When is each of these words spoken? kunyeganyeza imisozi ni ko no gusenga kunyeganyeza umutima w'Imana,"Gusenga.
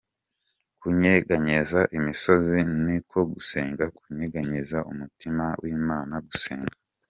kunyeganyeza 0.79 1.79
imisozi 1.97 2.57
ni 2.85 2.97
ko 3.09 3.17
no 3.21 3.27
gusenga 3.31 3.83
kunyeganyeza 3.97 4.77
umutima 4.91 5.45
w'Imana,"Gusenga. 5.61 6.73